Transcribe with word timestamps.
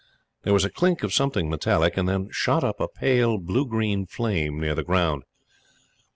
There 0.41 0.53
was 0.55 0.65
a 0.65 0.71
clink 0.71 1.03
of 1.03 1.13
something 1.13 1.47
metallic, 1.47 1.95
and 1.95 2.09
then 2.09 2.29
shot 2.31 2.63
up 2.63 2.79
a 2.79 2.87
pale 2.87 3.37
blue 3.37 3.67
green 3.67 4.07
flame 4.07 4.59
near 4.59 4.73
the 4.73 4.81
ground. 4.83 5.21